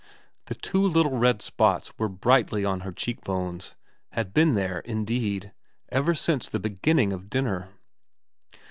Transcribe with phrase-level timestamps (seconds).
[0.47, 3.75] The two little red spots were brightly on her cheek bones,
[4.13, 5.53] had been there, indeed,
[5.89, 7.69] ever since the beginning of dinner.